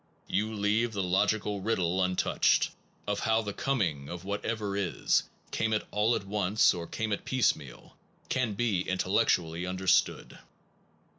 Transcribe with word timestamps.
You 0.25 0.51
leave 0.51 0.93
the 0.93 1.03
logical 1.03 1.61
riddle 1.61 2.03
untouched, 2.03 2.71
of 3.05 3.19
how 3.19 3.43
the 3.43 3.53
coming 3.53 4.09
of 4.09 4.25
whatever 4.25 4.75
is, 4.75 5.21
came 5.51 5.73
it 5.73 5.85
all 5.91 6.15
at 6.15 6.25
once, 6.25 6.73
or 6.73 6.87
came 6.87 7.11
it 7.11 7.23
piecemeal, 7.23 7.95
can 8.27 8.55
be 8.55 8.81
intellectually 8.81 9.63
under 9.67 9.85
stood. 9.85 10.39